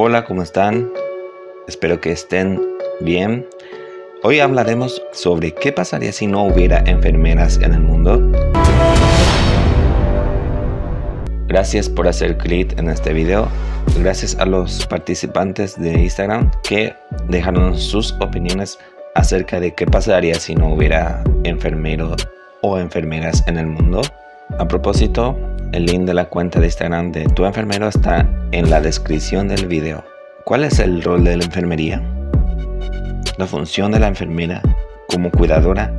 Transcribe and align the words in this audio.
Hola, 0.00 0.24
¿cómo 0.24 0.44
están? 0.44 0.92
Espero 1.66 2.00
que 2.00 2.12
estén 2.12 2.62
bien. 3.00 3.44
Hoy 4.22 4.38
hablaremos 4.38 5.02
sobre 5.10 5.52
qué 5.52 5.72
pasaría 5.72 6.12
si 6.12 6.28
no 6.28 6.44
hubiera 6.44 6.78
enfermeras 6.86 7.56
en 7.56 7.74
el 7.74 7.80
mundo. 7.80 8.30
Gracias 11.48 11.88
por 11.88 12.06
hacer 12.06 12.38
clic 12.38 12.78
en 12.78 12.90
este 12.90 13.12
video. 13.12 13.48
Gracias 13.98 14.36
a 14.38 14.46
los 14.46 14.86
participantes 14.86 15.76
de 15.76 15.94
Instagram 15.94 16.48
que 16.62 16.94
dejaron 17.28 17.76
sus 17.76 18.12
opiniones 18.20 18.78
acerca 19.16 19.58
de 19.58 19.74
qué 19.74 19.84
pasaría 19.84 20.36
si 20.36 20.54
no 20.54 20.74
hubiera 20.74 21.24
enfermeros 21.42 22.28
o 22.62 22.78
enfermeras 22.78 23.42
en 23.48 23.58
el 23.58 23.66
mundo. 23.66 24.02
A 24.60 24.68
propósito, 24.68 25.36
el 25.72 25.86
link 25.86 26.02
de 26.06 26.14
la 26.14 26.28
cuenta 26.28 26.60
de 26.60 26.66
Instagram 26.66 27.12
de 27.12 27.24
tu 27.26 27.44
enfermero 27.44 27.88
está 27.88 28.28
en 28.52 28.70
la 28.70 28.80
descripción 28.80 29.48
del 29.48 29.66
video. 29.66 30.04
¿Cuál 30.44 30.64
es 30.64 30.78
el 30.78 31.02
rol 31.02 31.24
de 31.24 31.36
la 31.36 31.44
enfermería? 31.44 32.02
La 33.36 33.46
función 33.46 33.92
de 33.92 34.00
la 34.00 34.08
enfermera 34.08 34.62
como 35.08 35.30
cuidadora 35.30 35.92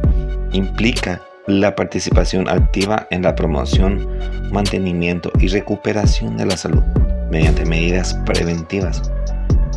implica 0.51 1.21
la 1.47 1.75
participación 1.75 2.47
activa 2.49 3.07
en 3.11 3.23
la 3.23 3.35
promoción, 3.35 4.07
mantenimiento 4.51 5.31
y 5.39 5.47
recuperación 5.47 6.37
de 6.37 6.45
la 6.45 6.57
salud 6.57 6.83
mediante 7.31 7.65
medidas 7.65 8.13
preventivas 8.25 9.11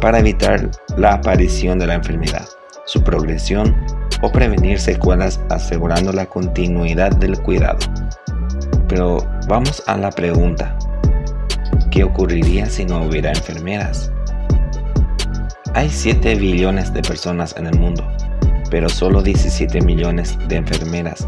para 0.00 0.18
evitar 0.18 0.70
la 0.96 1.14
aparición 1.14 1.78
de 1.78 1.86
la 1.86 1.94
enfermedad, 1.94 2.48
su 2.86 3.02
progresión 3.02 3.76
o 4.22 4.30
prevenir 4.30 4.78
secuelas 4.78 5.40
asegurando 5.50 6.12
la 6.12 6.26
continuidad 6.26 7.12
del 7.16 7.40
cuidado. 7.40 7.78
Pero 8.92 9.26
vamos 9.48 9.82
a 9.86 9.96
la 9.96 10.10
pregunta, 10.10 10.76
¿qué 11.90 12.04
ocurriría 12.04 12.66
si 12.66 12.84
no 12.84 13.06
hubiera 13.06 13.30
enfermeras? 13.30 14.12
Hay 15.72 15.88
7 15.88 16.34
billones 16.34 16.92
de 16.92 17.00
personas 17.00 17.56
en 17.56 17.68
el 17.68 17.78
mundo, 17.78 18.06
pero 18.70 18.90
solo 18.90 19.22
17 19.22 19.80
millones 19.80 20.36
de 20.46 20.56
enfermeras 20.56 21.26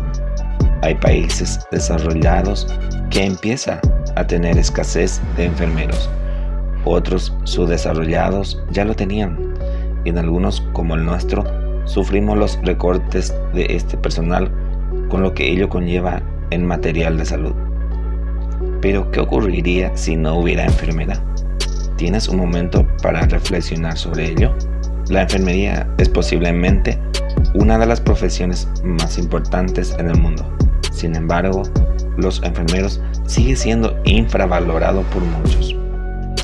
hay 0.83 0.94
países 0.97 1.58
desarrollados 1.70 2.66
que 3.08 3.25
empiezan 3.25 3.81
a 4.14 4.27
tener 4.27 4.58
escasez 4.58 5.22
de 5.34 5.47
enfermeros. 5.47 6.10
Otros 6.84 7.33
subdesarrollados 7.44 8.62
ya 8.72 8.84
lo 8.84 8.94
tenían. 8.94 9.38
Y 10.05 10.10
en 10.10 10.19
algunos, 10.19 10.60
como 10.75 10.97
el 10.97 11.06
nuestro, 11.06 11.44
sufrimos 11.86 12.36
los 12.36 12.58
recortes 12.62 13.34
de 13.55 13.64
este 13.70 13.97
personal 13.97 14.53
con 15.08 15.22
lo 15.22 15.33
que 15.33 15.50
ello 15.50 15.70
conlleva 15.70 16.20
en 16.55 16.64
material 16.64 17.19
de 17.19 17.27
salud. 17.27 17.55
Pero, 18.80 19.10
¿qué 19.10 19.20
ocurriría 19.20 19.97
si 19.97 20.16
no 20.16 20.38
hubiera 20.38 20.64
enfermera? 20.64 21.22
¿Tienes 21.97 22.28
un 22.28 22.38
momento 22.38 22.86
para 23.02 23.22
reflexionar 23.27 23.97
sobre 23.97 24.30
ello? 24.30 24.55
La 25.08 25.22
enfermería 25.22 25.88
es 25.98 26.08
posiblemente 26.08 26.98
una 27.55 27.78
de 27.78 27.86
las 27.86 28.00
profesiones 28.00 28.69
más 28.82 29.19
importantes 29.19 29.94
en 29.98 30.08
el 30.08 30.19
mundo. 30.19 30.48
Sin 30.92 31.14
embargo, 31.14 31.62
los 32.16 32.42
enfermeros 32.42 33.00
sigue 33.27 33.56
siendo 33.56 33.97
infravalorado 34.05 35.02
por 35.02 35.22
muchos. 35.22 35.77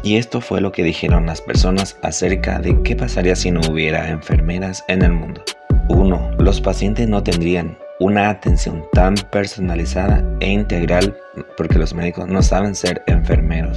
Y 0.03 0.17
esto 0.17 0.41
fue 0.41 0.61
lo 0.61 0.73
que 0.73 0.83
dijeron 0.83 1.27
las 1.27 1.41
personas 1.41 1.99
acerca 2.03 2.59
de 2.59 2.81
qué 2.83 2.97
pasaría 2.97 3.37
si 3.37 3.51
no 3.51 3.61
hubiera 3.71 4.09
enfermeras 4.09 4.83
en 4.89 5.03
el 5.03 5.13
mundo. 5.13 5.43
1. 5.89 6.31
Los 6.39 6.61
pacientes 6.61 7.09
no 7.09 7.23
tendrían 7.23 7.77
una 8.01 8.31
atención 8.31 8.83
tan 8.93 9.15
personalizada 9.31 10.25
e 10.41 10.49
integral 10.49 11.15
porque 11.57 11.79
los 11.79 11.95
médicos 11.95 12.27
no 12.27 12.43
saben 12.43 12.75
ser 12.75 13.03
enfermeros. 13.07 13.77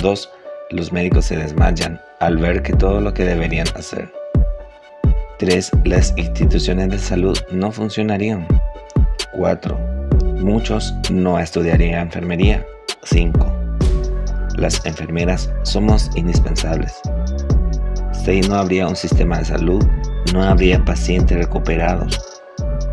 2. 0.00 0.32
Los 0.70 0.92
médicos 0.92 1.26
se 1.26 1.36
desmayan 1.36 2.00
al 2.20 2.38
ver 2.38 2.62
que 2.62 2.72
todo 2.72 3.00
lo 3.00 3.12
que 3.12 3.24
deberían 3.24 3.66
hacer. 3.74 4.12
3. 5.38 5.72
Las 5.84 6.14
instituciones 6.16 6.88
de 6.88 6.98
salud 6.98 7.36
no 7.50 7.72
funcionarían. 7.72 8.46
4. 9.32 9.76
Muchos 10.38 10.94
no 11.10 11.38
estudiarían 11.40 12.02
enfermería. 12.02 12.64
5. 13.02 13.52
Las 14.56 14.84
enfermeras 14.86 15.52
somos 15.62 16.10
indispensables. 16.14 17.00
6. 18.24 18.48
No 18.48 18.54
habría 18.54 18.86
un 18.86 18.96
sistema 18.96 19.38
de 19.38 19.46
salud, 19.46 19.84
no 20.32 20.42
habría 20.42 20.84
pacientes 20.84 21.36
recuperados, 21.36 22.20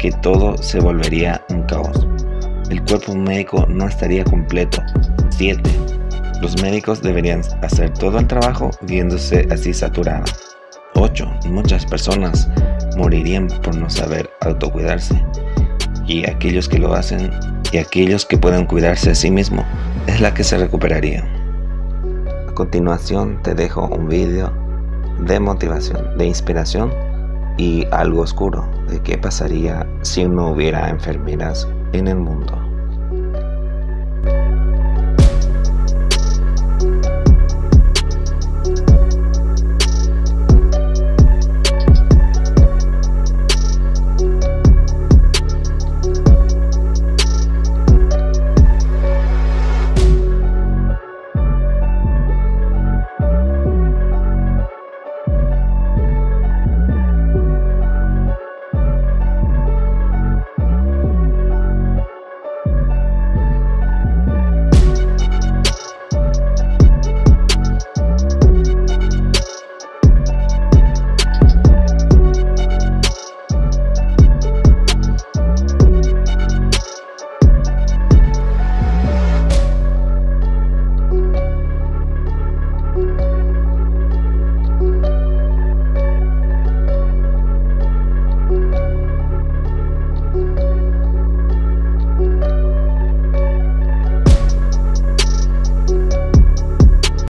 que 0.03 0.11
todo 0.11 0.57
se 0.57 0.81
volvería 0.81 1.41
un 1.49 1.63
caos. 1.63 2.05
El 2.69 2.83
cuerpo 2.83 3.15
médico 3.15 3.65
no 3.69 3.87
estaría 3.87 4.25
completo. 4.25 4.83
7. 5.29 5.61
Los 6.41 6.61
médicos 6.61 7.01
deberían 7.01 7.41
hacer 7.61 7.89
todo 7.93 8.19
el 8.19 8.27
trabajo 8.27 8.69
viéndose 8.81 9.47
así 9.49 9.73
saturados. 9.73 10.57
8. 10.95 11.25
Muchas 11.45 11.85
personas 11.85 12.49
morirían 12.97 13.47
por 13.63 13.77
no 13.77 13.89
saber 13.89 14.29
autocuidarse 14.41 15.23
y 16.05 16.29
aquellos 16.29 16.67
que 16.67 16.79
lo 16.79 16.93
hacen 16.93 17.31
y 17.71 17.77
aquellos 17.77 18.25
que 18.25 18.37
pueden 18.37 18.65
cuidarse 18.65 19.11
a 19.11 19.15
sí 19.15 19.31
mismos 19.31 19.63
es 20.07 20.19
la 20.19 20.33
que 20.33 20.43
se 20.43 20.57
recuperaría. 20.57 21.23
A 22.49 22.53
continuación 22.53 23.41
te 23.41 23.55
dejo 23.55 23.87
un 23.87 24.09
vídeo 24.09 24.51
de 25.19 25.39
motivación, 25.39 26.17
de 26.17 26.25
inspiración 26.25 26.91
y 27.57 27.85
algo 27.91 28.21
oscuro 28.21 28.67
de 28.87 29.01
qué 29.01 29.17
pasaría 29.17 29.87
si 30.01 30.25
no 30.25 30.51
hubiera 30.51 30.89
enfermeras 30.89 31.67
en 31.93 32.07
el 32.07 32.17
mundo. 32.17 32.72